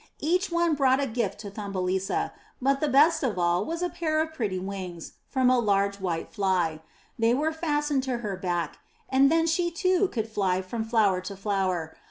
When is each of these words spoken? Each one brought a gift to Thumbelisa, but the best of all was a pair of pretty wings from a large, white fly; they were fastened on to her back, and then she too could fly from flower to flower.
Each 0.23 0.51
one 0.51 0.73
brought 0.73 0.99
a 0.99 1.05
gift 1.05 1.37
to 1.41 1.51
Thumbelisa, 1.51 2.31
but 2.59 2.79
the 2.79 2.87
best 2.87 3.21
of 3.21 3.37
all 3.37 3.63
was 3.63 3.83
a 3.83 3.89
pair 3.89 4.19
of 4.19 4.33
pretty 4.33 4.57
wings 4.57 5.13
from 5.27 5.47
a 5.47 5.59
large, 5.59 5.99
white 5.99 6.31
fly; 6.33 6.81
they 7.19 7.35
were 7.35 7.53
fastened 7.53 7.97
on 8.07 8.17
to 8.17 8.17
her 8.23 8.35
back, 8.35 8.79
and 9.09 9.31
then 9.31 9.45
she 9.45 9.69
too 9.69 10.07
could 10.07 10.27
fly 10.27 10.63
from 10.63 10.83
flower 10.85 11.21
to 11.21 11.35
flower. 11.35 11.93